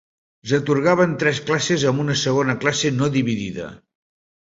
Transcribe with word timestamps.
S'atorgava 0.51 1.05
en 1.09 1.13
tres 1.25 1.43
classes 1.51 1.87
amb 1.93 2.05
una 2.07 2.17
segona 2.25 2.59
classe 2.65 2.95
no 2.99 3.15
dividida. 3.21 3.73